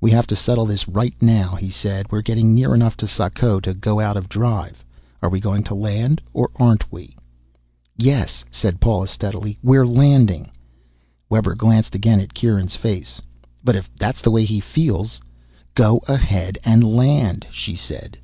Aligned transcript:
"We 0.00 0.10
have 0.12 0.26
to 0.28 0.34
settle 0.34 0.64
this 0.64 0.88
right 0.88 1.12
now," 1.20 1.54
he 1.54 1.68
said. 1.68 2.10
"We're 2.10 2.22
getting 2.22 2.54
near 2.54 2.74
enough 2.74 2.96
to 2.96 3.06
Sako 3.06 3.60
to 3.60 3.74
go 3.74 4.00
out 4.00 4.16
of 4.16 4.26
drive. 4.26 4.82
Are 5.20 5.28
we 5.28 5.40
going 5.40 5.62
to 5.64 5.74
land 5.74 6.22
or 6.32 6.50
aren't 6.56 6.90
we?" 6.90 7.14
"Yes," 7.94 8.46
said 8.50 8.80
Paula 8.80 9.08
steadily. 9.08 9.58
"We're 9.62 9.86
landing." 9.86 10.50
Webber 11.28 11.54
glanced 11.54 11.94
again 11.94 12.18
at 12.18 12.32
Kieran's 12.32 12.76
face. 12.76 13.20
"But 13.62 13.76
if 13.76 13.90
that's 13.96 14.22
the 14.22 14.30
way 14.30 14.46
he 14.46 14.58
feels" 14.58 15.20
"Go 15.84 15.98
ahead 16.08 16.56
and 16.64 16.82
land," 16.82 17.46
she 17.50 17.74
said. 17.74 18.16